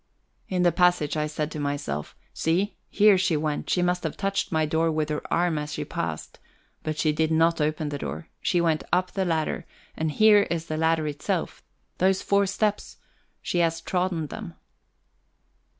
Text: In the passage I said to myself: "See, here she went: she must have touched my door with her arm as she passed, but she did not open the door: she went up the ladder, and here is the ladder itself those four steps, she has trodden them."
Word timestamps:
In 0.49 0.63
the 0.63 0.71
passage 0.71 1.15
I 1.15 1.27
said 1.27 1.51
to 1.51 1.59
myself: 1.59 2.15
"See, 2.33 2.75
here 2.89 3.19
she 3.19 3.37
went: 3.37 3.69
she 3.69 3.83
must 3.83 4.01
have 4.03 4.17
touched 4.17 4.51
my 4.51 4.65
door 4.65 4.91
with 4.91 5.09
her 5.09 5.21
arm 5.31 5.59
as 5.59 5.73
she 5.73 5.85
passed, 5.85 6.39
but 6.81 6.97
she 6.97 7.11
did 7.11 7.31
not 7.31 7.61
open 7.61 7.89
the 7.89 7.99
door: 7.99 8.27
she 8.41 8.59
went 8.59 8.83
up 8.91 9.11
the 9.11 9.25
ladder, 9.25 9.63
and 9.95 10.09
here 10.11 10.47
is 10.49 10.65
the 10.65 10.75
ladder 10.77 11.05
itself 11.05 11.61
those 11.99 12.23
four 12.23 12.47
steps, 12.47 12.97
she 13.43 13.59
has 13.59 13.79
trodden 13.79 14.25
them." 14.25 14.55